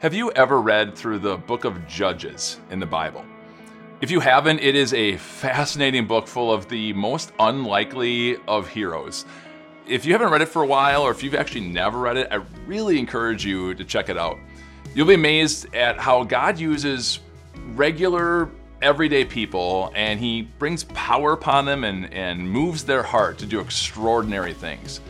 [0.00, 3.22] Have you ever read through the book of Judges in the Bible?
[4.00, 9.26] If you haven't, it is a fascinating book full of the most unlikely of heroes.
[9.86, 12.28] If you haven't read it for a while, or if you've actually never read it,
[12.30, 14.38] I really encourage you to check it out.
[14.94, 17.20] You'll be amazed at how God uses
[17.74, 18.48] regular,
[18.80, 23.60] everyday people and He brings power upon them and, and moves their heart to do
[23.60, 25.02] extraordinary things.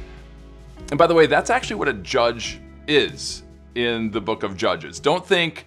[0.91, 3.44] And by the way, that's actually what a judge is
[3.74, 5.01] in the book of Judges.
[5.01, 5.67] Don't think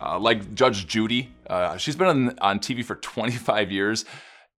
[0.00, 1.32] uh, like Judge Judy.
[1.46, 4.04] Uh, she's been on, on TV for 25 years.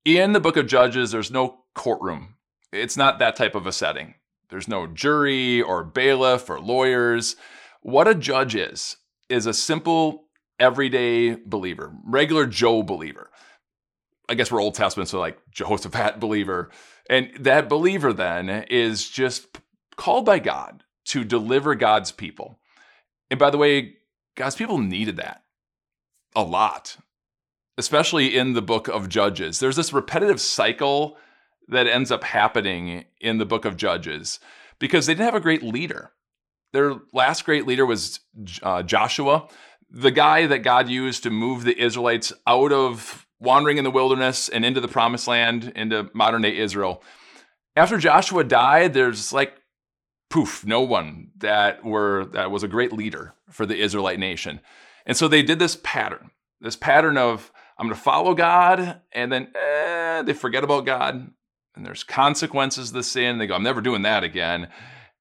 [0.05, 2.36] In the book of Judges, there's no courtroom.
[2.72, 4.14] It's not that type of a setting.
[4.50, 7.36] There's no jury or bailiff or lawyers.
[7.81, 8.97] What a judge is,
[9.28, 10.25] is a simple,
[10.59, 13.31] everyday believer, regular Joe believer.
[14.28, 16.70] I guess we're Old Testament, so like Jehoshaphat believer.
[17.09, 19.59] And that believer then is just
[19.97, 22.59] called by God to deliver God's people.
[23.33, 23.94] And by the way,
[24.36, 25.42] God's people needed that
[26.36, 26.98] a lot,
[27.78, 29.58] especially in the book of Judges.
[29.58, 31.16] There's this repetitive cycle
[31.66, 34.38] that ends up happening in the book of Judges
[34.78, 36.12] because they didn't have a great leader.
[36.75, 38.20] Their last great leader was
[38.62, 39.48] uh, Joshua,
[39.91, 44.50] the guy that God used to move the Israelites out of wandering in the wilderness
[44.50, 47.03] and into the promised land, into modern day Israel.
[47.77, 49.61] After Joshua died, there's like
[50.33, 54.61] poof, no one that were that was a great leader for the Israelite nation.
[55.05, 56.30] And so they did this pattern,
[56.61, 61.31] this pattern of I'm going to follow God, and then eh, they forget about God,
[61.76, 63.38] and there's consequences to the sin.
[63.38, 64.69] They go, I'm never doing that again.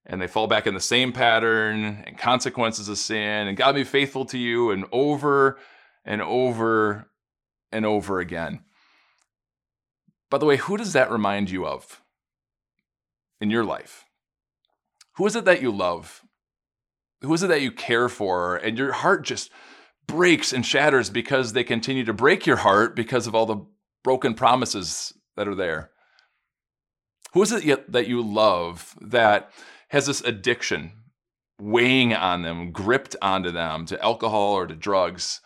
[0.05, 3.83] And they fall back in the same pattern and consequences of sin, and God be
[3.83, 5.59] faithful to you, and over
[6.05, 7.09] and over
[7.71, 8.61] and over again.
[10.29, 12.01] By the way, who does that remind you of
[13.41, 14.05] in your life?
[15.21, 16.23] Who is it that you love?
[17.21, 18.55] Who is it that you care for?
[18.55, 19.51] And your heart just
[20.07, 23.63] breaks and shatters because they continue to break your heart because of all the
[24.03, 25.91] broken promises that are there.
[27.33, 29.51] Who is it that you love that
[29.89, 30.93] has this addiction
[31.59, 35.39] weighing on them, gripped onto them to alcohol or to drugs?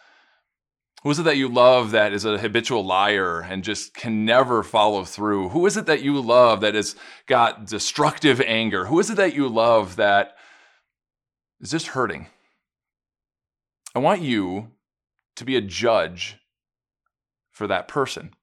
[1.06, 4.64] Who is it that you love that is a habitual liar and just can never
[4.64, 5.50] follow through?
[5.50, 6.96] Who is it that you love that has
[7.28, 8.86] got destructive anger?
[8.86, 10.36] Who is it that you love that
[11.62, 12.26] is just hurting?
[13.94, 14.72] I want you
[15.36, 16.38] to be a judge
[17.52, 18.34] for that person.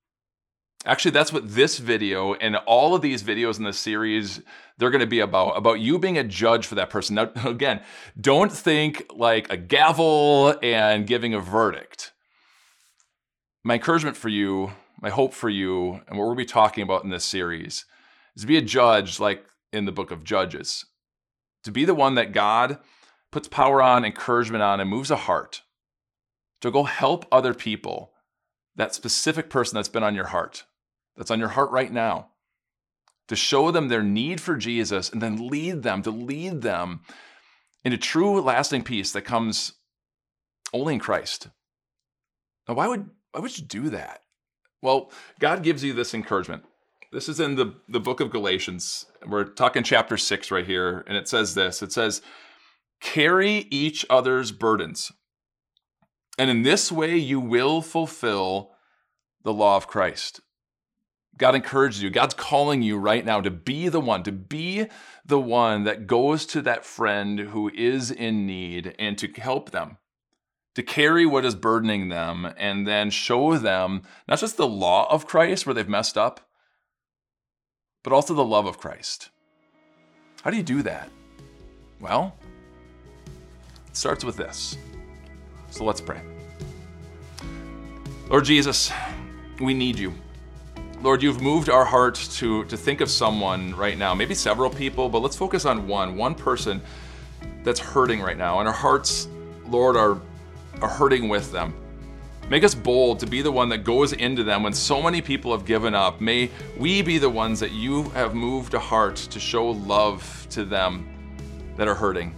[0.86, 4.40] Actually, that's what this video and all of these videos in this series
[4.78, 7.16] they're going to be about about you being a judge for that person.
[7.16, 7.82] Now again,
[8.20, 12.12] don't think like a gavel and giving a verdict
[13.64, 17.10] my encouragement for you, my hope for you, and what we'll be talking about in
[17.10, 17.84] this series
[18.34, 20.84] is to be a judge like in the book of Judges,
[21.64, 22.78] to be the one that God
[23.30, 25.62] puts power on, encouragement on, and moves a heart
[26.60, 28.12] to go help other people,
[28.76, 30.64] that specific person that's been on your heart,
[31.16, 32.28] that's on your heart right now,
[33.28, 37.00] to show them their need for Jesus and then lead them, to lead them
[37.84, 39.72] into true lasting peace that comes
[40.72, 41.48] only in Christ.
[42.68, 44.20] Now, why would why would you do that?
[44.82, 46.64] Well, God gives you this encouragement.
[47.12, 49.06] This is in the, the book of Galatians.
[49.26, 51.04] We're talking chapter six right here.
[51.06, 52.22] And it says this it says,
[53.00, 55.12] carry each other's burdens.
[56.38, 58.72] And in this way, you will fulfill
[59.42, 60.40] the law of Christ.
[61.36, 62.10] God encourages you.
[62.10, 64.86] God's calling you right now to be the one, to be
[65.24, 69.98] the one that goes to that friend who is in need and to help them
[70.74, 75.26] to carry what is burdening them and then show them not just the law of
[75.26, 76.40] Christ where they've messed up,
[78.02, 79.30] but also the love of Christ.
[80.42, 81.08] How do you do that?
[82.00, 82.34] Well,
[83.86, 84.76] it starts with this.
[85.70, 86.20] So let's pray.
[88.28, 88.90] Lord Jesus,
[89.60, 90.12] we need you.
[91.02, 95.08] Lord, you've moved our heart to, to think of someone right now, maybe several people,
[95.08, 96.80] but let's focus on one, one person
[97.64, 98.60] that's hurting right now.
[98.60, 99.28] And our hearts,
[99.66, 100.20] Lord, are
[100.82, 101.74] are hurting with them.
[102.50, 105.52] Make us bold to be the one that goes into them when so many people
[105.56, 106.20] have given up.
[106.20, 110.64] May we be the ones that you have moved a heart to show love to
[110.64, 111.08] them.
[111.76, 112.34] that are hurting.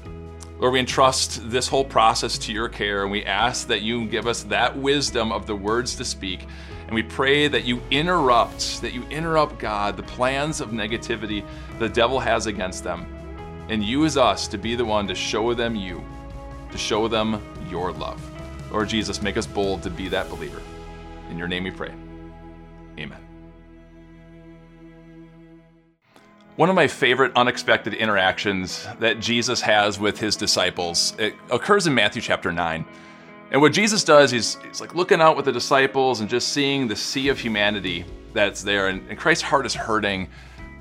[0.61, 4.29] Lord, we entrust this whole process to your care and we ask that you give
[4.29, 6.46] us that wisdom of the words to speak.
[6.87, 11.44] And we pray that you interrupt, that you interrupt, God, the plans of negativity
[11.81, 13.06] the devil has against them
[13.69, 16.05] and use us to be the one to show them you,
[16.70, 18.33] to show them your love.
[18.74, 20.60] Lord Jesus, make us bold to be that believer.
[21.30, 21.94] In your name we pray.
[22.98, 23.20] Amen.
[26.56, 31.94] One of my favorite unexpected interactions that Jesus has with his disciples it occurs in
[31.94, 32.84] Matthew chapter 9.
[33.52, 36.88] And what Jesus does, he's, he's like looking out with the disciples and just seeing
[36.88, 38.88] the sea of humanity that's there.
[38.88, 40.28] And, and Christ's heart is hurting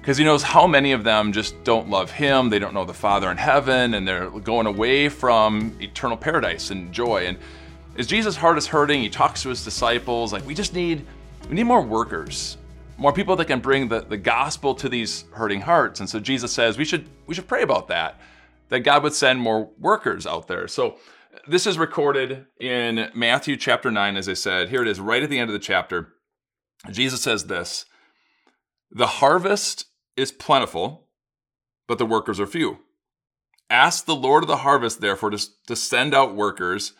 [0.01, 2.49] because he knows how many of them just don't love him.
[2.49, 6.91] They don't know the Father in heaven, and they're going away from eternal paradise and
[6.91, 7.27] joy.
[7.27, 7.37] And
[7.97, 11.05] as Jesus' heart is hurting, he talks to his disciples like, we just need,
[11.49, 12.57] we need more workers
[12.97, 15.99] more people that can bring the, the gospel to these hurting hearts.
[15.99, 18.19] And so Jesus says we should we should pray about that,
[18.69, 20.67] that God would send more workers out there.
[20.67, 20.97] So
[21.47, 24.69] this is recorded in Matthew chapter 9, as I said.
[24.69, 26.13] Here it is, right at the end of the chapter.
[26.91, 27.85] Jesus says this
[28.91, 29.85] The harvest
[30.15, 31.07] is plentiful,
[31.87, 32.79] but the workers are few.
[33.69, 36.93] Ask the Lord of the harvest, therefore, to, to send out workers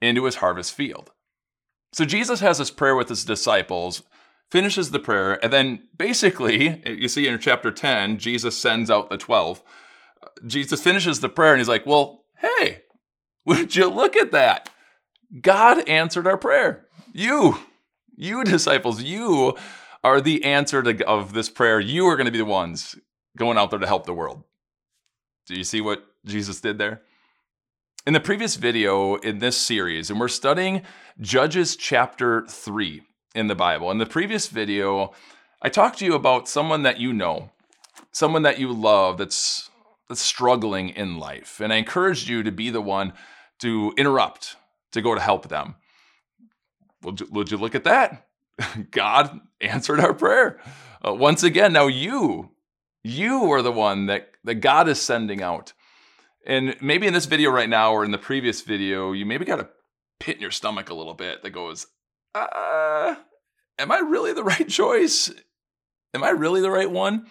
[0.00, 1.10] into his harvest field.
[1.92, 4.02] So Jesus has this prayer with his disciples
[4.50, 9.18] finishes the prayer, and then basically, you see in chapter 10, Jesus sends out the
[9.18, 9.62] 12.
[10.46, 12.82] Jesus finishes the prayer and he's like, Well, hey,
[13.44, 14.70] would you look at that?
[15.40, 16.86] God answered our prayer.
[17.12, 17.58] You,
[18.16, 19.56] you disciples, you
[20.02, 21.80] are the answer to, of this prayer.
[21.80, 22.96] You are going to be the ones
[23.36, 24.42] going out there to help the world.
[25.46, 27.02] Do you see what Jesus did there?
[28.08, 30.80] In the previous video in this series, and we're studying
[31.20, 33.02] Judges chapter 3
[33.34, 33.90] in the Bible.
[33.90, 35.12] In the previous video,
[35.60, 37.50] I talked to you about someone that you know,
[38.10, 39.68] someone that you love that's
[40.08, 41.60] that's struggling in life.
[41.60, 43.12] And I encouraged you to be the one
[43.58, 44.56] to interrupt,
[44.92, 45.74] to go to help them.
[47.02, 48.26] Would you, would you look at that?
[48.90, 50.58] God answered our prayer.
[51.06, 52.52] Uh, once again, now you,
[53.04, 55.74] you are the one that, that God is sending out.
[56.48, 59.60] And maybe in this video right now or in the previous video, you maybe got
[59.60, 59.68] a
[60.18, 61.86] pit in your stomach a little bit that goes,
[62.34, 63.16] uh,
[63.78, 65.30] am I really the right choice?
[66.14, 67.26] Am I really the right one?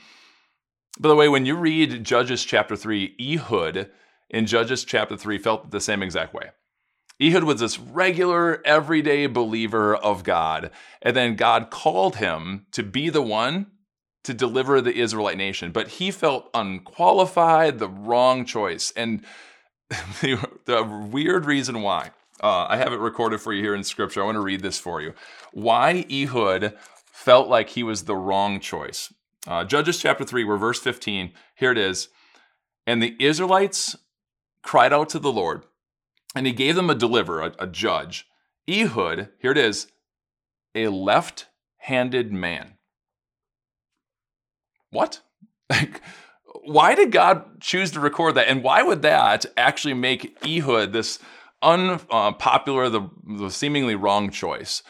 [0.99, 3.89] By the way, when you read Judges chapter 3, Ehud
[4.29, 6.51] in Judges chapter 3 felt the same exact way.
[7.19, 10.69] Ehud was this regular, everyday believer of God,
[11.01, 13.71] and then God called him to be the one
[14.27, 18.91] to deliver the Israelite nation, but he felt unqualified, the wrong choice.
[18.91, 19.23] And
[19.89, 22.11] the, the weird reason why
[22.43, 24.21] uh, I have it recorded for you here in scripture.
[24.21, 25.13] I want to read this for you.
[25.53, 26.73] Why Ehud
[27.05, 29.13] felt like he was the wrong choice.
[29.47, 32.09] Uh, Judges chapter 3, where verse 15, here it is.
[32.85, 33.95] And the Israelites
[34.61, 35.63] cried out to the Lord,
[36.35, 38.27] and he gave them a deliverer, a, a judge.
[38.69, 39.87] Ehud, here it is,
[40.75, 41.45] a left
[41.77, 42.76] handed man.
[44.91, 45.21] What?
[45.69, 46.01] Like,
[46.63, 48.47] why did God choose to record that?
[48.47, 51.19] And why would that actually make Ehud this
[51.61, 54.81] unpopular, the, the seemingly wrong choice?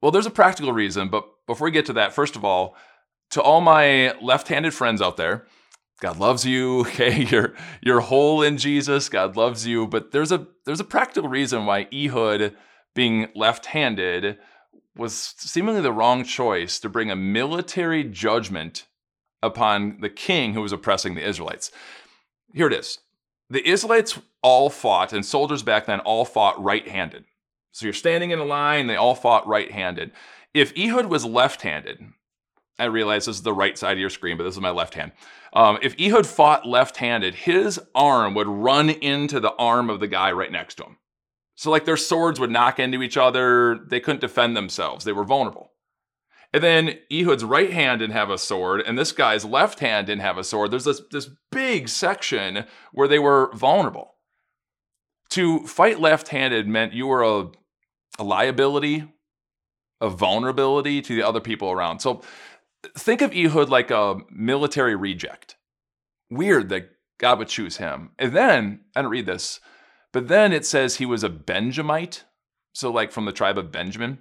[0.00, 2.74] Well, there's a practical reason, but before we get to that, first of all,
[3.30, 5.46] to all my left-handed friends out there,
[6.00, 6.80] God loves you.
[6.86, 9.08] Okay, you're you're whole in Jesus.
[9.08, 12.54] God loves you, but there's a there's a practical reason why Ehud
[12.94, 14.38] being left-handed
[14.96, 18.86] was seemingly the wrong choice to bring a military judgment
[19.42, 21.70] upon the king who was oppressing the Israelites.
[22.52, 22.98] Here it is.
[23.50, 27.24] The Israelites all fought, and soldiers back then all fought right handed.
[27.72, 30.12] So you're standing in a line, they all fought right handed.
[30.54, 32.00] If Ehud was left handed,
[32.78, 34.94] I realize this is the right side of your screen, but this is my left
[34.94, 35.12] hand.
[35.52, 40.06] Um, if Ehud fought left handed, his arm would run into the arm of the
[40.06, 40.96] guy right next to him.
[41.54, 43.78] So, like, their swords would knock into each other.
[43.86, 45.71] They couldn't defend themselves, they were vulnerable.
[46.52, 50.22] And then Ehud's right hand didn't have a sword, and this guy's left hand didn't
[50.22, 50.70] have a sword.
[50.70, 54.16] There's this, this big section where they were vulnerable.
[55.30, 57.50] To fight left handed meant you were a,
[58.18, 59.10] a liability,
[60.00, 62.00] a vulnerability to the other people around.
[62.00, 62.20] So
[62.98, 65.56] think of Ehud like a military reject.
[66.28, 68.10] Weird that God would choose him.
[68.18, 69.60] And then, I don't read this,
[70.12, 72.24] but then it says he was a Benjamite.
[72.74, 74.18] So, like from the tribe of Benjamin.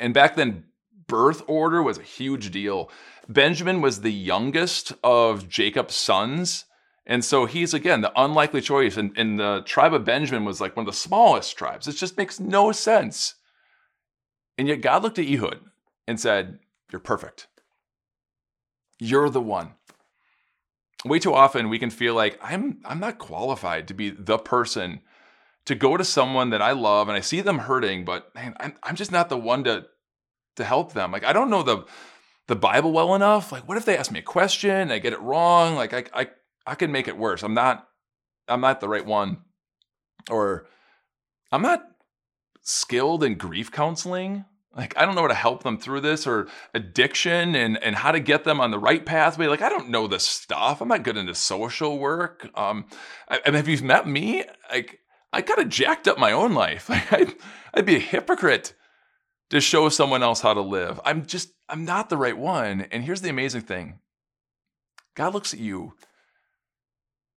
[0.00, 0.64] And back then,
[1.08, 2.90] birth order was a huge deal.
[3.28, 6.66] Benjamin was the youngest of Jacob's sons.
[7.04, 8.96] And so he's, again, the unlikely choice.
[8.96, 11.88] And, and the tribe of Benjamin was like one of the smallest tribes.
[11.88, 13.34] It just makes no sense.
[14.56, 15.60] And yet God looked at Ehud
[16.06, 16.58] and said,
[16.92, 17.48] You're perfect.
[18.98, 19.74] You're the one.
[21.04, 25.00] way too often we can feel like I'm I'm not qualified to be the person
[25.66, 28.74] to go to someone that I love and I see them hurting, but man, I'm,
[28.82, 29.86] I'm just not the one to
[30.58, 31.10] to help them.
[31.10, 31.84] Like I don't know the
[32.46, 33.50] the Bible well enough.
[33.50, 35.74] Like what if they ask me a question, I get it wrong?
[35.74, 36.28] Like I I
[36.66, 37.42] I can make it worse.
[37.42, 37.88] I'm not
[38.46, 39.38] I'm not the right one.
[40.30, 40.66] Or
[41.50, 41.82] I'm not
[42.62, 44.44] skilled in grief counseling.
[44.76, 48.12] Like I don't know how to help them through this or addiction and and how
[48.12, 49.46] to get them on the right pathway.
[49.46, 50.80] Like I don't know this stuff.
[50.80, 52.48] I'm not good into social work.
[52.54, 52.86] Um,
[53.28, 54.44] I, and if you've met me?
[54.70, 55.00] Like
[55.32, 56.90] I kind of jacked up my own life.
[57.12, 57.34] I'd,
[57.74, 58.74] I'd be a hypocrite
[59.50, 61.00] to show someone else how to live.
[61.04, 62.82] I'm just I'm not the right one.
[62.90, 64.00] And here's the amazing thing:
[65.14, 65.94] God looks at you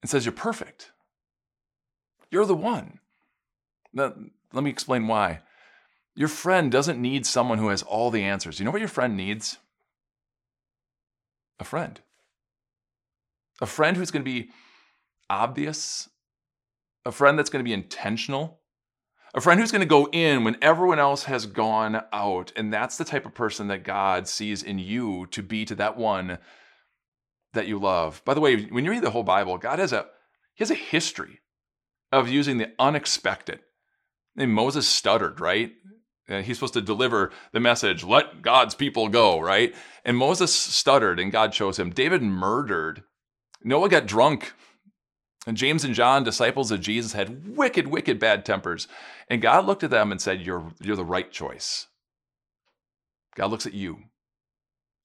[0.01, 0.91] and says you're perfect.
[2.29, 2.99] You're the one.
[3.93, 4.13] Now,
[4.53, 5.41] let me explain why.
[6.15, 8.59] Your friend doesn't need someone who has all the answers.
[8.59, 9.57] You know what your friend needs?
[11.59, 11.99] A friend.
[13.61, 14.49] A friend who's going to be
[15.29, 16.09] obvious,
[17.05, 18.60] a friend that's going to be intentional,
[19.33, 22.51] a friend who's going to go in when everyone else has gone out.
[22.55, 25.97] And that's the type of person that God sees in you to be to that
[25.97, 26.37] one
[27.53, 28.21] that you love.
[28.25, 30.07] By the way, when you read the whole Bible, God has a
[30.55, 31.39] he has a history
[32.11, 33.61] of using the unexpected.
[34.37, 35.71] And Moses stuttered, right?
[36.27, 39.73] And he's supposed to deliver the message, let God's people go, right?
[40.05, 41.89] And Moses stuttered and God chose him.
[41.89, 43.03] David murdered.
[43.63, 44.53] Noah got drunk.
[45.47, 48.87] And James and John, disciples of Jesus, had wicked, wicked bad tempers.
[49.27, 51.87] And God looked at them and said, You're, you're the right choice.
[53.35, 54.03] God looks at you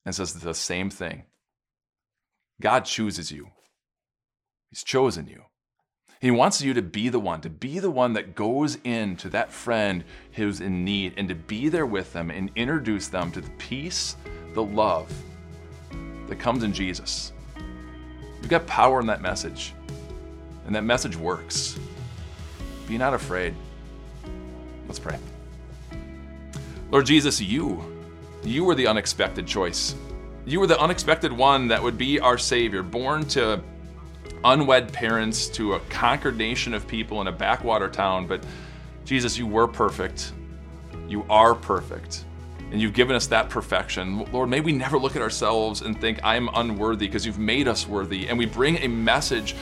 [0.05, 1.23] and says the same thing.
[2.61, 3.49] God chooses you,
[4.69, 5.43] He's chosen you.
[6.19, 9.29] He wants you to be the one, to be the one that goes in to
[9.29, 13.41] that friend who's in need and to be there with them and introduce them to
[13.41, 14.15] the peace,
[14.53, 15.11] the love
[16.27, 17.33] that comes in Jesus.
[18.41, 19.75] You've got power in that message,
[20.67, 21.79] and that message works.
[22.87, 23.55] Be not afraid.
[24.85, 25.17] Let's pray.
[26.91, 27.83] Lord Jesus, you,
[28.43, 29.95] you were the unexpected choice.
[30.45, 33.61] You were the unexpected one that would be our Savior, born to
[34.45, 38.27] unwed parents to a conquered nation of people in a backwater town.
[38.27, 38.45] But
[39.03, 40.31] Jesus, you were perfect.
[41.07, 42.23] You are perfect.
[42.71, 44.25] And you've given us that perfection.
[44.31, 47.87] Lord, may we never look at ourselves and think, I'm unworthy because you've made us
[47.87, 48.27] worthy.
[48.27, 49.55] And we bring a message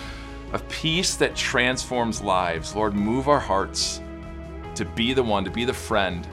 [0.54, 2.76] of peace that transforms lives.
[2.76, 4.02] Lord, move our hearts
[4.76, 6.28] to be the one, to be the friend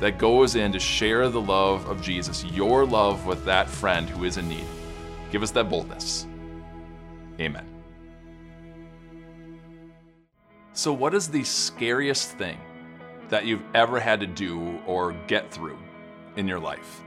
[0.00, 4.24] that goes in to share the love of Jesus, your love with that friend who
[4.24, 4.64] is in need.
[5.30, 6.26] Give us that boldness.
[7.38, 7.66] Amen.
[10.72, 12.58] So, what is the scariest thing
[13.28, 15.78] that you've ever had to do or get through
[16.36, 17.02] in your life?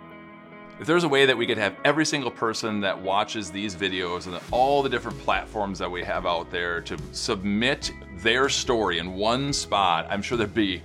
[0.80, 4.26] If there's a way that we could have every single person that watches these videos
[4.26, 9.14] and all the different platforms that we have out there to submit their story in
[9.14, 10.82] one spot, I'm sure there'd be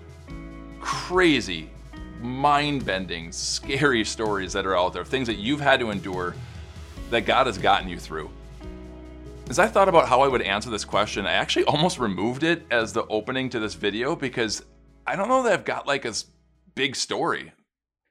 [0.78, 1.70] crazy,
[2.20, 6.34] mind bending, scary stories that are out there, things that you've had to endure
[7.10, 8.30] that God has gotten you through.
[9.48, 12.66] As I thought about how I would answer this question, I actually almost removed it
[12.70, 14.62] as the opening to this video because
[15.06, 16.12] I don't know that I've got like a
[16.74, 17.52] big story,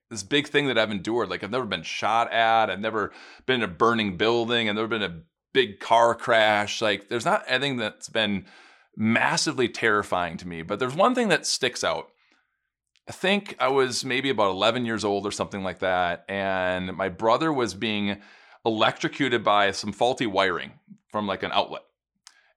[0.10, 1.30] this big thing that I've endured.
[1.30, 3.12] Like I've never been shot at, I've never
[3.46, 5.22] been in a burning building, I've never been a
[5.54, 6.82] big car crash.
[6.82, 8.46] Like there's not anything that's been
[8.96, 12.10] massively terrifying to me, but there's one thing that sticks out.
[13.10, 17.08] I think I was maybe about 11 years old or something like that, and my
[17.08, 18.18] brother was being
[18.66, 20.74] electrocuted by some faulty wiring
[21.10, 21.84] from like an outlet.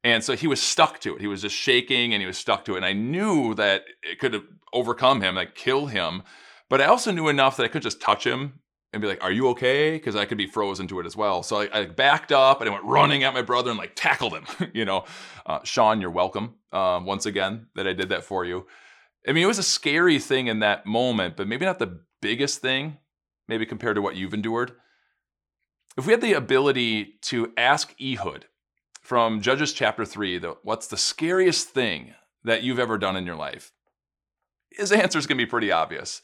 [0.03, 1.21] And so he was stuck to it.
[1.21, 2.79] He was just shaking and he was stuck to it.
[2.79, 6.23] And I knew that it could have overcome him, like kill him.
[6.71, 8.61] But I also knew enough that I could just touch him
[8.93, 9.93] and be like, Are you okay?
[9.93, 11.43] Because I could be frozen to it as well.
[11.43, 14.33] So I, I, backed up and I went running at my brother and like tackled
[14.33, 14.47] him.
[14.73, 15.05] you know,
[15.45, 18.67] uh, Sean, you're welcome um, once again that I did that for you.
[19.29, 22.61] I mean, it was a scary thing in that moment, but maybe not the biggest
[22.61, 22.97] thing,
[23.49, 24.73] maybe compared to what you've endured.
[25.99, 28.47] If we had the ability to ask Ehud
[29.03, 33.37] from Judges chapter 3, the, what's the scariest thing that you've ever done in your
[33.37, 33.73] life?
[34.71, 36.23] His answer is going to be pretty obvious.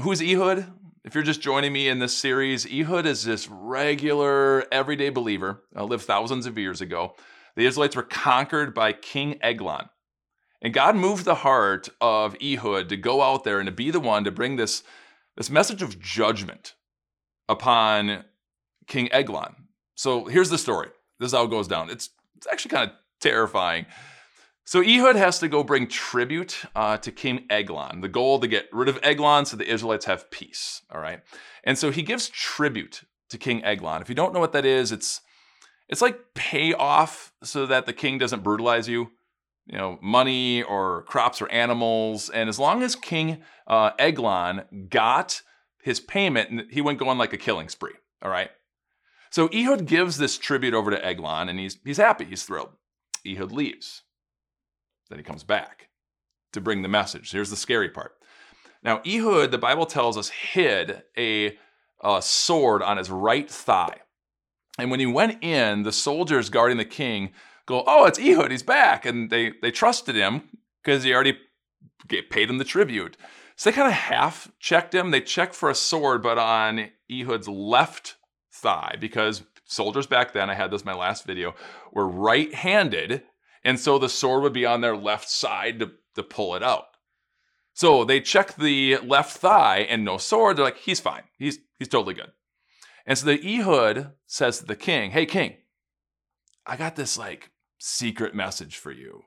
[0.00, 0.72] Who's Ehud?
[1.04, 5.84] If you're just joining me in this series, Ehud is this regular, everyday believer, uh,
[5.84, 7.14] lived thousands of years ago.
[7.56, 9.90] The Israelites were conquered by King Eglon.
[10.62, 14.00] And God moved the heart of Ehud to go out there and to be the
[14.00, 14.82] one to bring this,
[15.36, 16.74] this message of judgment
[17.48, 18.24] upon
[18.86, 19.54] King Eglon.
[19.94, 20.88] So here's the story.
[21.20, 21.90] This is how it goes down.
[21.90, 23.84] It's, it's actually kind of terrifying.
[24.64, 28.00] So Ehud has to go bring tribute uh, to King Eglon.
[28.00, 30.82] The goal to get rid of Eglon so the Israelites have peace.
[30.90, 31.20] All right,
[31.64, 34.02] and so he gives tribute to King Eglon.
[34.02, 35.20] If you don't know what that is, it's
[35.88, 39.10] It's like pay off so that the king doesn't brutalize you.
[39.66, 42.30] You know, money or crops or animals.
[42.30, 45.42] And as long as King uh, Eglon got
[45.82, 47.94] his payment, he wouldn't go on like a killing spree.
[48.22, 48.50] All right.
[49.30, 52.24] So Ehud gives this tribute over to Eglon and he's, he's happy.
[52.24, 52.70] He's thrilled.
[53.24, 54.02] Ehud leaves.
[55.08, 55.88] Then he comes back
[56.52, 57.30] to bring the message.
[57.30, 58.14] Here's the scary part.
[58.82, 61.56] Now, Ehud, the Bible tells us, hid a,
[62.02, 64.00] a sword on his right thigh.
[64.78, 67.32] And when he went in, the soldiers guarding the king
[67.66, 70.48] go, "Oh, it's Ehud, he's back," and they they trusted him
[70.82, 71.38] because he already
[72.08, 73.16] paid him the tribute.
[73.56, 75.10] So they kind of half checked him.
[75.10, 78.16] They checked for a sword, but on Ehud's left
[78.50, 81.54] thigh because soldiers back then, I had this in my last video,
[81.92, 83.22] were right-handed,
[83.64, 86.86] and so the sword would be on their left side to, to pull it out.
[87.74, 90.56] So they check the left thigh and no sword.
[90.56, 91.22] They're like, he's fine.
[91.38, 92.32] He's he's totally good.
[93.06, 95.56] And so the Ehud says to the king, Hey king,
[96.66, 99.24] I got this like secret message for you.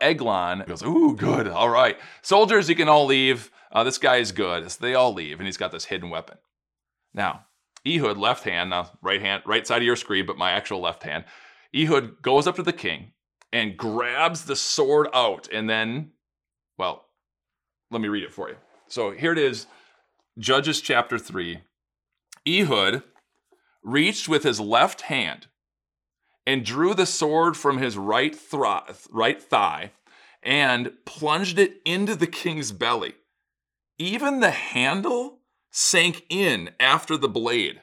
[0.00, 1.48] Eglon goes, Ooh, good.
[1.48, 1.98] All right.
[2.22, 3.50] Soldiers, you can all leave.
[3.72, 4.70] Uh, this guy is good.
[4.70, 6.38] So they all leave, and he's got this hidden weapon.
[7.12, 7.46] Now,
[7.86, 11.02] Ehud, left hand, now right hand, right side of your screen, but my actual left
[11.02, 11.24] hand.
[11.74, 13.12] Ehud goes up to the king
[13.52, 15.48] and grabs the sword out.
[15.52, 16.12] And then,
[16.76, 17.06] well,
[17.90, 18.56] let me read it for you.
[18.88, 19.66] So here it is
[20.38, 21.60] Judges chapter 3.
[22.46, 23.02] Ehud
[23.82, 25.46] reached with his left hand
[26.46, 28.36] and drew the sword from his right,
[29.10, 29.92] right thigh
[30.42, 33.14] and plunged it into the king's belly.
[33.98, 35.40] Even the handle
[35.70, 37.82] sank in after the blade,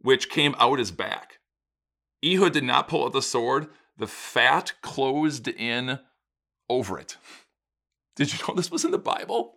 [0.00, 1.38] which came out his back.
[2.24, 5.98] Ehud did not pull out the sword, the fat closed in
[6.68, 7.16] over it.
[8.16, 9.56] Did you know this was in the Bible?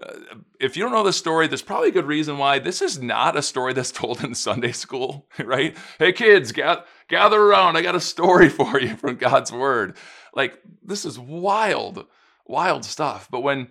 [0.00, 0.14] Uh,
[0.58, 3.36] if you don't know the story, there's probably a good reason why this is not
[3.36, 5.76] a story that's told in Sunday school, right?
[5.98, 7.76] Hey, kids, gather, gather around.
[7.76, 9.96] I got a story for you from God's word.
[10.34, 12.06] Like, this is wild,
[12.46, 13.28] wild stuff.
[13.30, 13.68] But when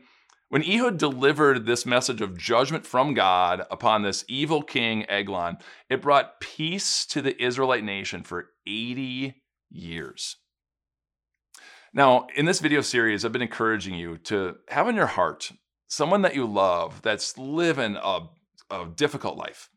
[0.49, 5.57] when Ehud delivered this message of judgment from God upon this evil king Eglon,
[5.89, 9.40] it brought peace to the Israelite nation for 80
[9.71, 10.37] years.
[11.93, 15.51] Now, in this video series, I've been encouraging you to have in your heart
[15.87, 18.29] someone that you love that's living a,
[18.69, 19.69] a difficult life.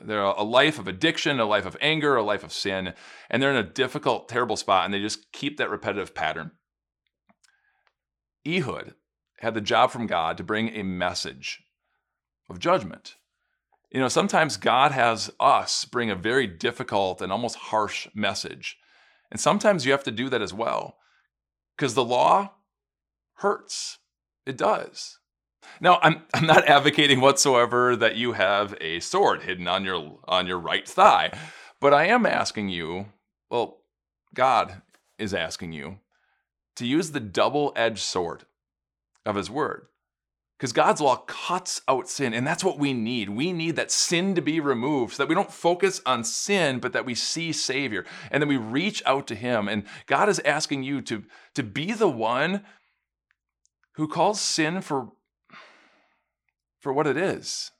[0.00, 2.94] They're a life of addiction, a life of anger, a life of sin,
[3.28, 6.52] and they're in a difficult, terrible spot, and they just keep that repetitive pattern.
[8.46, 8.94] Ehud
[9.40, 11.62] had the job from God to bring a message
[12.48, 13.16] of judgment.
[13.90, 18.78] You know, sometimes God has us bring a very difficult and almost harsh message.
[19.30, 20.96] And sometimes you have to do that as well
[21.76, 22.52] because the law
[23.34, 23.98] hurts.
[24.46, 25.18] It does.
[25.80, 30.46] Now, I'm, I'm not advocating whatsoever that you have a sword hidden on your on
[30.46, 31.30] your right thigh,
[31.80, 33.06] but I am asking you,
[33.50, 33.78] well,
[34.34, 34.82] God
[35.18, 35.98] is asking you
[36.76, 38.44] to use the double-edged sword
[39.26, 39.87] of his word.
[40.58, 43.28] Because God's law cuts out sin, and that's what we need.
[43.28, 46.92] We need that sin to be removed so that we don't focus on sin, but
[46.94, 49.68] that we see Savior and then we reach out to Him.
[49.68, 51.22] And God is asking you to,
[51.54, 52.64] to be the one
[53.92, 55.12] who calls sin for,
[56.80, 57.70] for what it is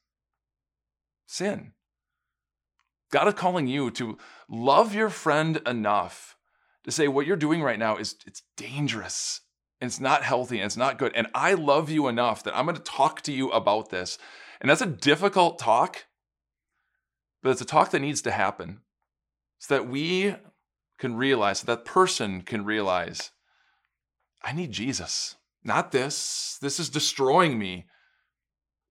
[1.26, 1.72] sin.
[3.10, 6.36] God is calling you to love your friend enough
[6.84, 9.40] to say what you're doing right now is it's dangerous
[9.80, 11.12] it's not healthy and it's not good.
[11.14, 14.18] And I love you enough that I'm going to talk to you about this.
[14.60, 16.06] And that's a difficult talk,
[17.42, 18.80] but it's a talk that needs to happen
[19.58, 20.34] so that we
[20.98, 23.30] can realize, so that person can realize,
[24.42, 26.58] I need Jesus, not this.
[26.60, 27.86] This is destroying me.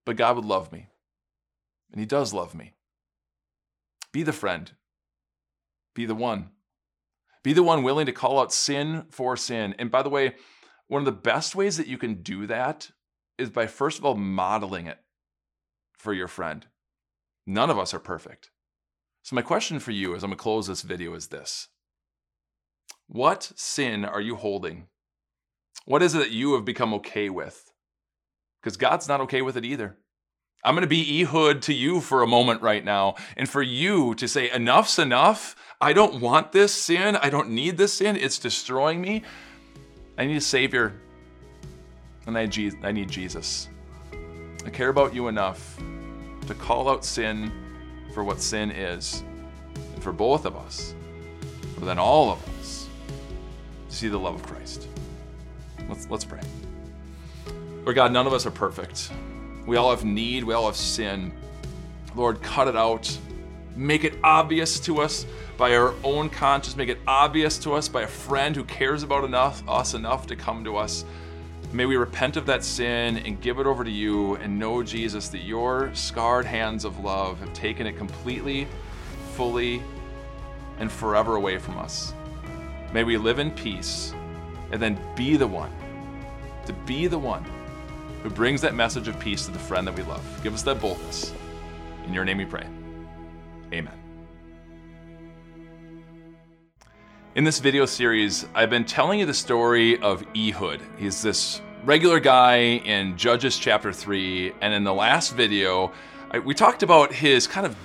[0.05, 0.87] But God would love me,
[1.91, 2.75] and He does love me.
[4.13, 4.71] Be the friend,
[5.93, 6.51] be the one.
[7.43, 9.75] Be the one willing to call out sin for sin.
[9.77, 10.35] And by the way,
[10.87, 12.91] one of the best ways that you can do that
[13.37, 14.99] is by first of all modeling it
[15.97, 16.65] for your friend.
[17.45, 18.51] None of us are perfect.
[19.23, 21.67] So, my question for you as I'm gonna close this video is this
[23.07, 24.87] What sin are you holding?
[25.85, 27.71] What is it that you have become okay with?
[28.61, 29.97] Because God's not okay with it either.
[30.63, 34.13] I'm going to be Ehud to you for a moment right now, and for you
[34.15, 35.55] to say, enough's enough.
[35.79, 37.15] I don't want this sin.
[37.15, 38.17] I don't need this sin.
[38.17, 39.23] It's destroying me.
[40.17, 40.93] I need a Savior,
[42.25, 42.45] and I
[42.91, 43.69] need Jesus.
[44.65, 45.77] I care about you enough
[46.47, 47.51] to call out sin
[48.13, 49.23] for what sin is,
[49.93, 50.95] and for both of us,
[51.77, 52.87] but then all of us,
[53.89, 54.87] to see the love of Christ.
[55.87, 56.41] Let's, let's pray.
[57.83, 59.11] Lord God, none of us are perfect.
[59.67, 61.31] We all have need, we all have sin.
[62.15, 63.15] Lord, cut it out.
[63.77, 66.75] Make it obvious to us by our own conscience.
[66.75, 70.35] Make it obvious to us by a friend who cares about enough, us enough to
[70.35, 71.05] come to us.
[71.71, 75.29] May we repent of that sin and give it over to you and know, Jesus,
[75.29, 78.67] that your scarred hands of love have taken it completely,
[79.35, 79.83] fully,
[80.79, 82.15] and forever away from us.
[82.93, 84.11] May we live in peace
[84.71, 85.71] and then be the one,
[86.65, 87.45] to be the one
[88.23, 90.23] who brings that message of peace to the friend that we love.
[90.41, 91.31] Give us that boldness.
[92.07, 92.65] In your name we pray.
[93.73, 93.93] Amen.
[97.35, 100.81] In this video series, I've been telling you the story of Ehud.
[100.97, 105.91] He's this regular guy in Judges chapter 3, and in the last video,
[106.43, 107.75] we talked about his kind of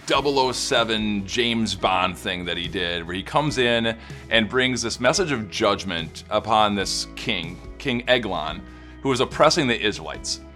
[0.55, 3.97] 007 James Bond thing that he did, where he comes in
[4.31, 8.63] and brings this message of judgment upon this king, King Eglon,
[9.03, 10.41] who was oppressing the Israelites.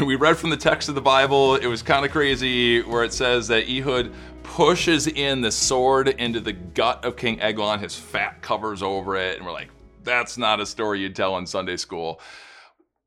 [0.00, 3.12] We read from the text of the Bible, it was kind of crazy, where it
[3.12, 7.80] says that Ehud pushes in the sword into the gut of King Eglon.
[7.80, 9.70] His fat covers over it, and we're like,
[10.04, 12.20] that's not a story you'd tell in Sunday school.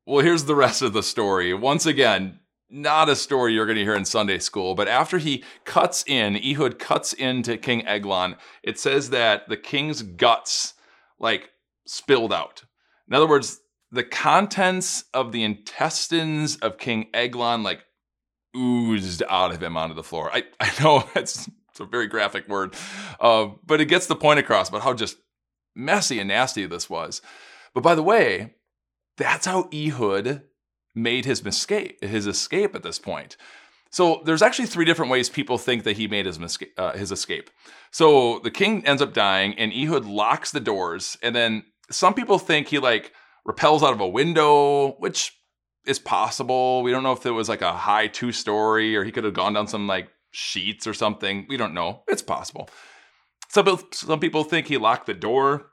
[0.04, 1.54] Well, here's the rest of the story.
[1.54, 5.42] Once again, not a story you're going to hear in Sunday school, but after he
[5.64, 10.74] cuts in, Ehud cuts into King Eglon, it says that the king's guts
[11.18, 11.50] like
[11.86, 12.64] spilled out.
[13.08, 17.84] In other words, the contents of the intestines of King Eglon like
[18.58, 20.30] oozed out of him onto the floor.
[20.32, 22.74] I, I know that's it's a very graphic word,
[23.20, 25.16] uh, but it gets the point across about how just
[25.76, 27.22] messy and nasty this was.
[27.72, 28.54] But by the way,
[29.16, 30.42] that's how Ehud
[30.94, 33.36] made his escape, his escape at this point.
[33.90, 36.38] So there's actually three different ways people think that he made his,
[36.76, 37.50] uh, his escape.
[37.90, 42.38] So the king ends up dying, and Ehud locks the doors, and then some people
[42.38, 43.12] think he like
[43.44, 45.37] repels out of a window, which
[45.88, 46.82] is possible.
[46.82, 49.34] We don't know if it was like a high two story or he could have
[49.34, 51.46] gone down some like sheets or something.
[51.48, 52.02] We don't know.
[52.08, 52.68] It's possible.
[53.48, 55.70] Some, some people think he locked the door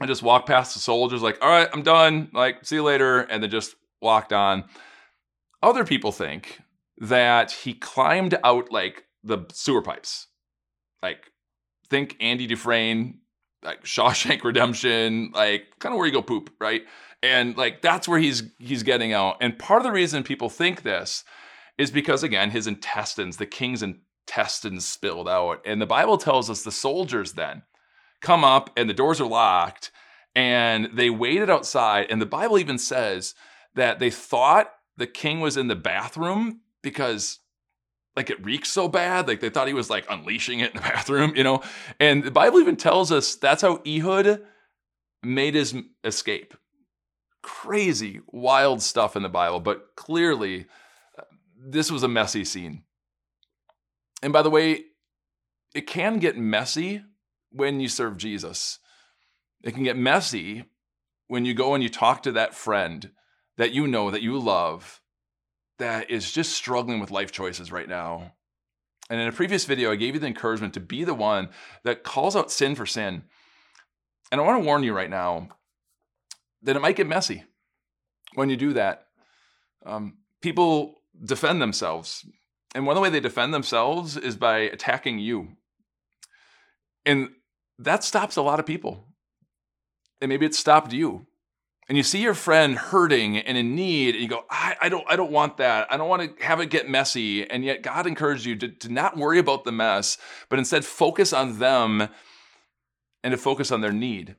[0.00, 2.28] and just walked past the soldiers, like, all right, I'm done.
[2.32, 3.20] Like, see you later.
[3.20, 4.64] And then just walked on.
[5.62, 6.60] Other people think
[6.98, 10.26] that he climbed out like the sewer pipes.
[11.02, 11.30] Like,
[11.88, 13.20] think Andy Dufresne,
[13.62, 16.82] like Shawshank Redemption, like kind of where you go poop, right?
[17.24, 19.38] And like that's where he's he's getting out.
[19.40, 21.24] And part of the reason people think this
[21.78, 25.62] is because again his intestines the king's intestines spilled out.
[25.64, 27.62] And the bible tells us the soldiers then
[28.20, 29.90] come up and the doors are locked
[30.34, 32.08] and they waited outside.
[32.10, 33.34] And the bible even says
[33.74, 37.38] that they thought the king was in the bathroom because
[38.16, 40.82] like it reeks so bad like they thought he was like unleashing it in the
[40.88, 41.62] bathroom you know?
[41.98, 44.42] And the bible even tells us that's how ehud
[45.22, 46.54] made his escape
[47.44, 50.64] crazy, wild stuff in the Bible, but clearly
[51.18, 51.24] uh,
[51.58, 52.84] this was a messy scene.
[54.22, 54.84] And by the way,
[55.74, 57.02] it can get messy
[57.50, 58.78] when you serve Jesus.
[59.62, 60.64] It can get messy
[61.28, 63.10] when you go and you talk to that friend
[63.58, 65.02] that you know, that you love,
[65.78, 68.32] that is just struggling with life choices right now.
[69.10, 71.50] And in a previous video, I gave you the encouragement to be the one
[71.82, 73.24] that calls out sin for sin.
[74.32, 75.50] And I want to warn you right now
[76.64, 77.44] then it might get messy
[78.34, 79.06] when you do that.
[79.84, 82.26] Um, people defend themselves.
[82.74, 85.56] And one of the way they defend themselves is by attacking you.
[87.06, 87.28] And
[87.78, 89.04] that stops a lot of people.
[90.20, 91.26] And maybe it stopped you.
[91.86, 95.04] And you see your friend hurting and in need, and you go, I, I don't,
[95.06, 95.86] I don't want that.
[95.92, 97.48] I don't want to have it get messy.
[97.48, 100.16] And yet God encouraged you to, to not worry about the mess,
[100.48, 102.08] but instead focus on them
[103.22, 104.36] and to focus on their need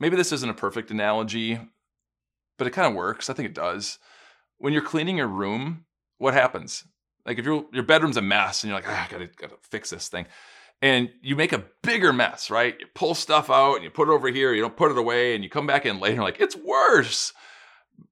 [0.00, 1.58] maybe this isn't a perfect analogy,
[2.56, 3.30] but it kind of works.
[3.30, 3.98] I think it does.
[4.58, 5.84] When you're cleaning your room,
[6.18, 6.84] what happens?
[7.24, 9.90] Like if your your bedroom's a mess and you're like, ah, I gotta gotta fix
[9.90, 10.26] this thing,
[10.80, 12.76] and you make a bigger mess, right?
[12.78, 15.34] You pull stuff out and you put it over here, you don't put it away,
[15.34, 17.32] and you come back in later, like it's worse.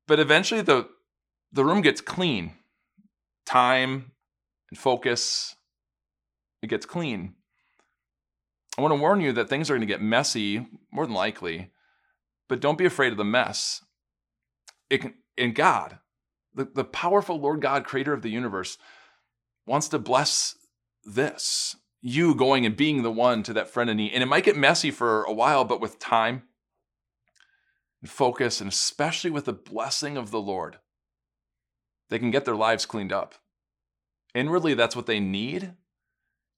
[0.07, 0.88] But eventually the
[1.53, 2.53] the room gets clean.
[3.46, 4.11] Time
[4.70, 5.55] and focus,
[6.62, 7.35] it gets clean.
[8.77, 11.70] I want to warn you that things are going to get messy, more than likely,
[12.49, 13.85] but don't be afraid of the mess.
[14.91, 15.99] It can, God,
[16.55, 18.79] the, the powerful Lord God, creator of the universe,
[19.67, 20.57] wants to bless
[21.05, 21.77] this.
[22.03, 24.13] You going and being the one to that friend in need.
[24.13, 26.45] And it might get messy for a while, but with time
[28.01, 30.79] and focus, and especially with the blessing of the Lord,
[32.09, 33.35] they can get their lives cleaned up.
[34.35, 35.73] Inwardly, that's what they need.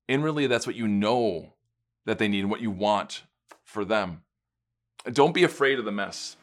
[0.07, 1.55] Inwardly, that's what you know
[2.05, 3.23] that they need and what you want
[3.65, 4.23] for them.
[5.13, 6.37] Don't be afraid of the mess.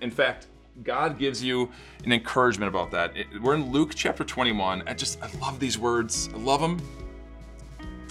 [0.00, 0.48] In fact,
[0.82, 1.70] God gives you
[2.04, 3.14] an encouragement about that.
[3.40, 4.82] We're in Luke chapter 21.
[4.86, 6.28] I just, I love these words.
[6.34, 6.80] I love them.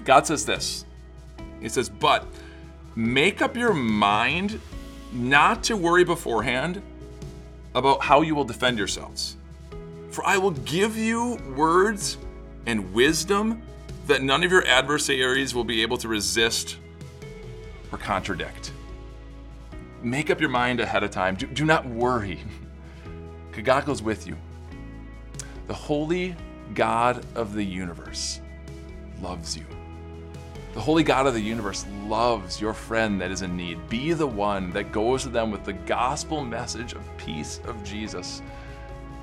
[0.03, 0.85] God says this
[1.61, 2.25] He says, But
[2.95, 4.59] make up your mind
[5.13, 6.81] not to worry beforehand
[7.75, 9.37] about how you will defend yourselves.
[10.09, 12.17] For I will give you words
[12.65, 13.61] and wisdom
[14.07, 16.77] that none of your adversaries will be able to resist
[17.91, 18.71] or contradict.
[20.05, 21.33] Make up your mind ahead of time.
[21.33, 22.37] Do, do not worry.
[23.51, 24.37] Kagako's with you.
[25.65, 26.35] The holy
[26.75, 28.39] God of the universe
[29.19, 29.65] loves you.
[30.75, 33.89] The holy God of the universe loves your friend that is in need.
[33.89, 38.43] Be the one that goes to them with the gospel message of peace of Jesus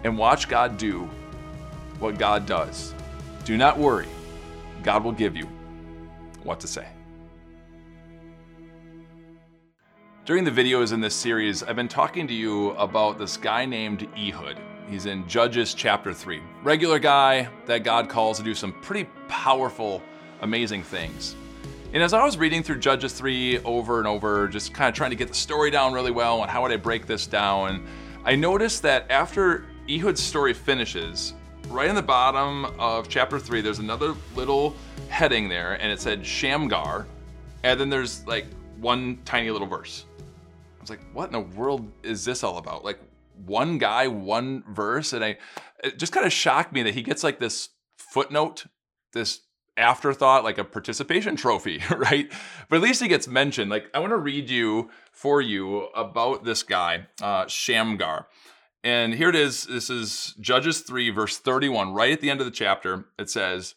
[0.02, 1.08] and watch God do
[2.00, 2.92] what God does.
[3.44, 4.08] Do not worry.
[4.82, 5.46] God will give you
[6.42, 6.88] what to say.
[10.24, 14.06] During the videos in this series, I've been talking to you about this guy named
[14.16, 14.56] Ehud.
[14.88, 16.40] He's in Judges chapter 3.
[16.62, 20.00] Regular guy that God calls to do some pretty powerful,
[20.42, 21.34] amazing things.
[21.92, 25.10] And as I was reading through Judges 3 over and over, just kind of trying
[25.10, 27.84] to get the story down really well and how would I break this down,
[28.24, 31.34] I noticed that after Ehud's story finishes,
[31.66, 34.76] right in the bottom of chapter 3, there's another little
[35.08, 37.08] heading there, and it said Shamgar,
[37.64, 38.46] and then there's like
[38.78, 40.04] one tiny little verse.
[40.82, 42.84] I was like, what in the world is this all about?
[42.84, 42.98] Like,
[43.46, 45.38] one guy, one verse, and I
[45.84, 48.66] it just kind of shocked me that he gets like this footnote,
[49.12, 49.42] this
[49.76, 52.32] afterthought, like a participation trophy, right?
[52.68, 53.70] But at least he gets mentioned.
[53.70, 58.26] Like, I want to read you for you about this guy, uh, Shamgar.
[58.82, 59.62] And here it is.
[59.62, 63.04] This is Judges 3, verse 31, right at the end of the chapter.
[63.20, 63.76] It says,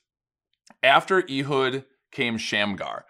[0.82, 3.06] After Ehud came Shamgar.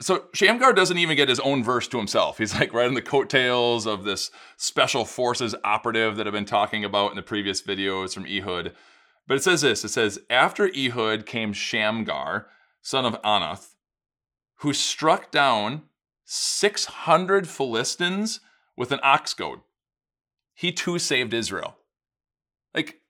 [0.00, 2.38] So Shamgar doesn't even get his own verse to himself.
[2.38, 6.84] He's like right in the coattails of this special forces operative that I've been talking
[6.84, 8.74] about in the previous videos from Ehud.
[9.26, 12.46] But it says this it says, After Ehud came Shamgar,
[12.82, 13.74] son of Anath,
[14.56, 15.82] who struck down
[16.24, 18.40] 600 Philistines
[18.76, 19.60] with an ox goad
[20.56, 21.76] he too saved Israel.
[22.74, 23.00] Like,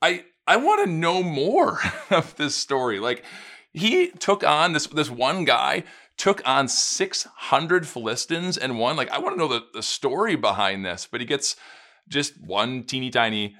[0.00, 3.00] I I want to know more of this story.
[3.00, 3.24] Like,
[3.72, 5.82] he took on this this one guy
[6.16, 8.96] took on 600 Philistines and won.
[8.96, 11.56] Like, I want to know the, the story behind this, but he gets
[12.08, 13.56] just one teeny tiny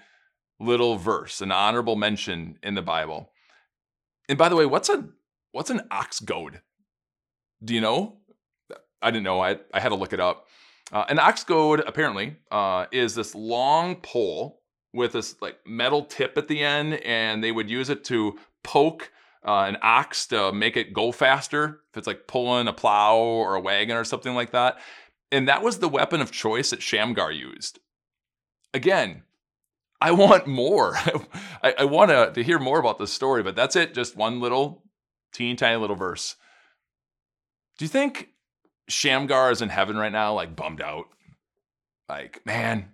[0.60, 3.30] little verse, an honorable mention in the Bible.
[4.28, 5.08] And by the way, what's a
[5.52, 6.60] what's an ox goad?
[7.62, 8.18] Do you know?
[9.02, 9.40] I didn't know.
[9.40, 10.46] I I had to look it up.
[10.92, 14.62] Uh, an ox goad apparently uh, is this long pole
[14.92, 19.10] with this like metal tip at the end, and they would use it to poke
[19.44, 21.80] uh, an ox to make it go faster.
[21.90, 24.78] If it's like pulling a plow or a wagon or something like that,
[25.30, 27.78] and that was the weapon of choice that Shamgar used.
[28.72, 29.22] Again,
[30.00, 30.96] I want more.
[31.62, 33.94] I, I want to, hear more about this story, but that's it.
[33.94, 34.84] Just one little
[35.32, 36.36] teeny tiny little verse.
[37.78, 38.28] Do you think
[38.88, 41.06] Shamgar is in heaven right now, like bummed out.
[42.08, 42.90] Like, man,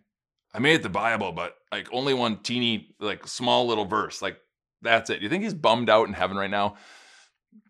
[0.55, 4.23] I made it the Bible, but like only one teeny, like small little verse.
[4.23, 4.39] Like,
[4.83, 5.19] that's it.
[5.19, 6.77] Do you think he's bummed out in heaven right now?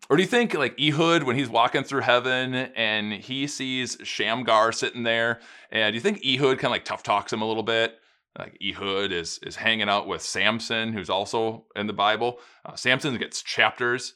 [0.09, 4.71] Or do you think like Ehud when he's walking through heaven and he sees Shamgar
[4.71, 5.39] sitting there,
[5.71, 7.95] and do you think Ehud kind of like tough talks him a little bit?
[8.37, 12.39] Like Ehud is is hanging out with Samson, who's also in the Bible.
[12.65, 14.13] Uh, Samson gets chapters.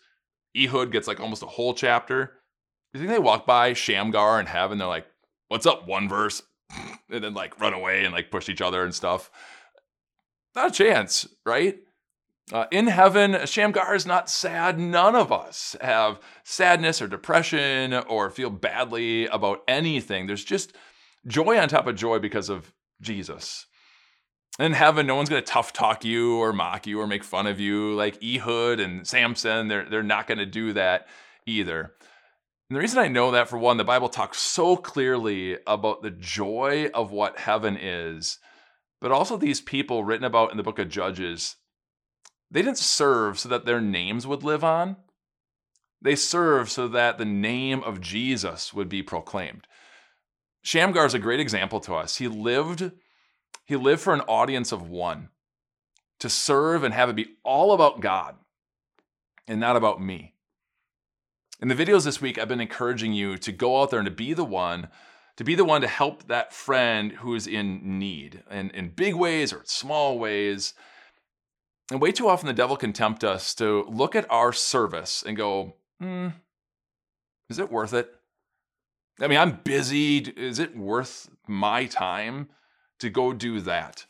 [0.58, 2.42] Ehud gets like almost a whole chapter
[2.96, 4.78] you think they walk by Shamgar in heaven?
[4.78, 5.08] They're like,
[5.50, 6.42] "What's up?" One verse,
[7.10, 9.30] and then like run away and like push each other and stuff.
[10.56, 11.78] Not a chance, right?
[12.52, 14.80] Uh, in heaven, Shamgar is not sad.
[14.80, 20.28] None of us have sadness or depression or feel badly about anything.
[20.28, 20.76] There's just
[21.26, 23.66] joy on top of joy because of Jesus.
[24.60, 27.48] In heaven, no one's going to tough talk you or mock you or make fun
[27.48, 29.68] of you like Ehud and Samson.
[29.68, 31.08] They're, they're not going to do that
[31.48, 31.94] either.
[32.70, 36.12] And the reason I know that, for one, the Bible talks so clearly about the
[36.12, 38.40] joy of what heaven is,
[39.02, 41.58] but also these people written about in the book of Judges,
[42.56, 44.96] they didn't serve so that their names would live on.
[46.02, 49.68] They served so that the name of Jesus would be proclaimed.
[50.62, 52.16] Shamgar is a great example to us.
[52.16, 52.94] He lived,
[53.66, 55.28] he lived for an audience of one,
[56.20, 58.38] to serve and have it be all about God
[59.50, 60.34] and not about me.
[61.62, 64.16] In the videos this week, I've been encouraging you to go out there and to
[64.16, 64.88] be the one,
[65.36, 69.52] to be the one to help that friend who's in need and in big ways
[69.52, 70.74] or small ways.
[71.92, 75.38] And way too often the devil can tempt us to look at our service and
[75.38, 76.30] go, hmm,
[77.50, 78.12] is it worth it?
[79.20, 80.18] I mean, I'm busy.
[80.18, 82.50] Is it worth my time
[83.00, 84.06] to go do that?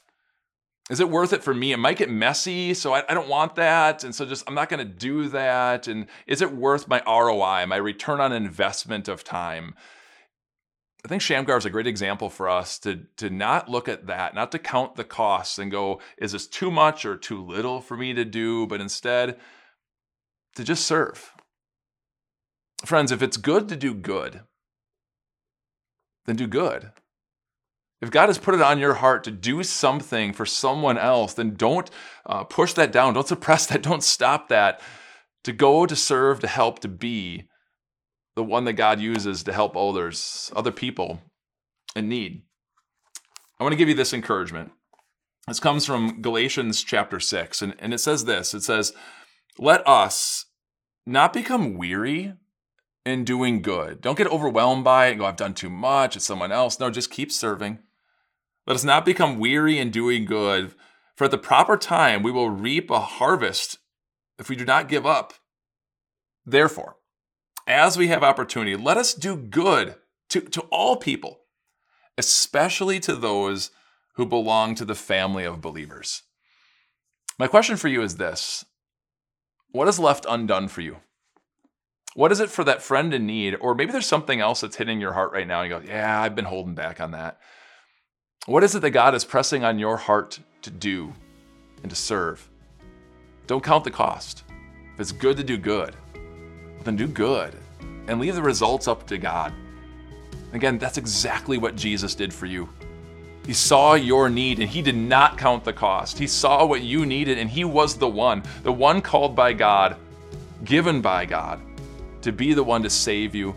[0.90, 1.72] Is it worth it for me?
[1.72, 4.04] It might get messy, so I, I don't want that.
[4.04, 5.88] And so just, I'm not going to do that.
[5.88, 9.74] And is it worth my ROI, my return on investment of time?
[11.06, 14.34] I think Shamgar is a great example for us to, to not look at that,
[14.34, 17.96] not to count the costs and go, is this too much or too little for
[17.96, 18.66] me to do?
[18.66, 19.40] But instead,
[20.56, 21.32] to just serve.
[22.86, 24.42] Friends, if it's good to do good,
[26.26, 26.92] then do good.
[28.02, 31.54] If God has put it on your heart to do something for someone else, then
[31.54, 31.90] don't
[32.26, 33.14] uh, push that down.
[33.14, 33.84] Don't suppress that.
[33.84, 34.82] Don't stop that.
[35.44, 37.48] To go, to serve, to help, to be
[38.36, 41.22] the one that God uses to help others, other people
[41.96, 42.44] in need.
[43.60, 44.72] I want to give you this encouragement.
[45.48, 48.94] This comes from Galatians chapter 6, and, and it says this it says,
[49.58, 50.46] Let us
[51.06, 52.34] not become weary
[53.06, 54.02] in doing good.
[54.02, 56.80] Don't get overwhelmed by it go, I've done too much, it's someone else.
[56.80, 57.80] No, just keep serving.
[58.68, 60.74] Let us not become weary in doing good,
[61.16, 63.78] for at the proper time we will reap a harvest
[64.40, 65.34] if we do not give up.
[66.46, 66.98] Therefore,
[67.68, 69.96] as we have opportunity, let us do good
[70.30, 71.42] to, to all people,
[72.18, 73.72] especially to those
[74.14, 76.24] who belong to the family of believers.
[77.38, 78.66] My question for you is this
[79.72, 80.98] What is left undone for you?
[82.14, 83.58] What is it for that friend in need?
[83.60, 85.62] Or maybe there's something else that's hitting your heart right now.
[85.62, 87.40] And you go, Yeah, I've been holding back on that.
[88.46, 91.14] What is it that God is pressing on your heart to do
[91.82, 92.48] and to serve?
[93.48, 94.44] Don't count the cost.
[94.94, 95.96] If it's good to do good,
[96.86, 97.54] then do good
[98.08, 99.54] and leave the results up to God.
[100.54, 102.70] Again, that's exactly what Jesus did for you.
[103.46, 106.18] He saw your need and he did not count the cost.
[106.18, 109.98] He saw what you needed and he was the one, the one called by God,
[110.64, 111.62] given by God
[112.22, 113.54] to be the one to save you,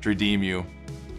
[0.00, 0.66] to redeem you,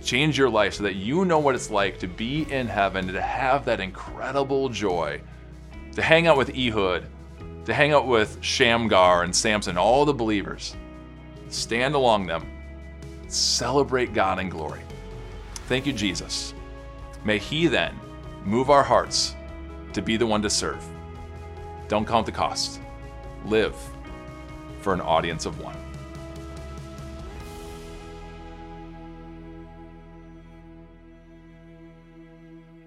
[0.04, 3.22] change your life so that you know what it's like to be in heaven, to
[3.22, 5.22] have that incredible joy,
[5.94, 7.06] to hang out with Ehud,
[7.66, 10.76] to hang out with Shamgar and Samson, all the believers.
[11.54, 12.48] Stand along them,
[13.28, 14.82] celebrate God in glory.
[15.68, 16.56] Thank you, Jesus.
[17.24, 17.96] May He then
[18.44, 19.36] move our hearts
[19.94, 20.84] to be the one to serve.
[21.88, 22.82] Don't count the cost.
[23.46, 23.76] Live
[24.82, 25.78] for an audience of one.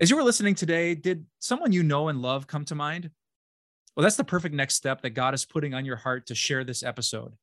[0.00, 3.12] As you were listening today, did someone you know and love come to mind?
[3.94, 6.64] Well, that's the perfect next step that God is putting on your heart to share
[6.64, 7.36] this episode.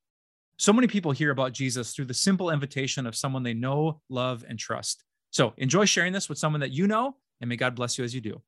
[0.56, 4.44] So many people hear about Jesus through the simple invitation of someone they know, love,
[4.48, 5.02] and trust.
[5.30, 8.14] So enjoy sharing this with someone that you know, and may God bless you as
[8.14, 8.40] you do.